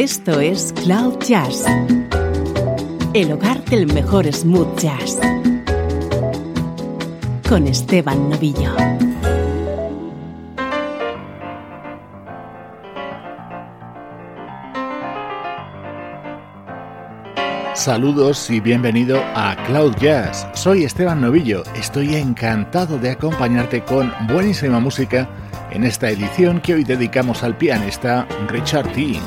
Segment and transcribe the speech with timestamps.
[0.00, 1.64] Esto es Cloud Jazz,
[3.14, 5.18] el hogar del mejor smooth jazz,
[7.48, 8.76] con Esteban Novillo.
[17.74, 20.46] Saludos y bienvenido a Cloud Jazz.
[20.54, 21.64] Soy Esteban Novillo.
[21.74, 25.28] Estoy encantado de acompañarte con buenísima música
[25.72, 29.18] en esta edición que hoy dedicamos al pianista Richard T.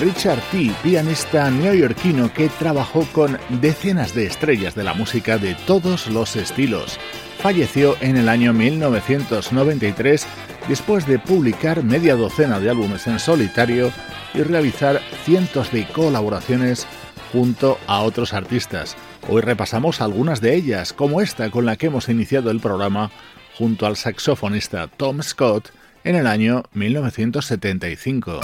[0.00, 6.06] Richard T., pianista neoyorquino que trabajó con decenas de estrellas de la música de todos
[6.06, 6.98] los estilos.
[7.38, 10.26] Falleció en el año 1993
[10.68, 13.92] después de publicar media docena de álbumes en solitario
[14.32, 16.86] y realizar cientos de colaboraciones
[17.30, 18.96] junto a otros artistas.
[19.28, 23.10] Hoy repasamos algunas de ellas, como esta con la que hemos iniciado el programa
[23.58, 25.70] junto al saxofonista Tom Scott
[26.04, 28.40] en el año 1975.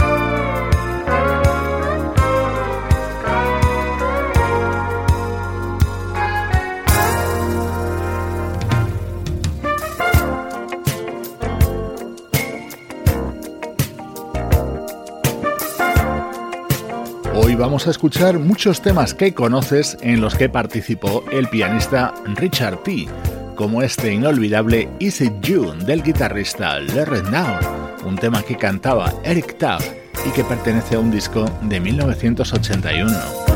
[17.57, 23.07] Vamos a escuchar muchos temas que conoces en los que participó el pianista Richard T.,
[23.55, 27.59] como este inolvidable Is It You del guitarrista Larry Now,
[28.07, 29.83] un tema que cantaba Eric Tubb
[30.27, 33.56] y que pertenece a un disco de 1981.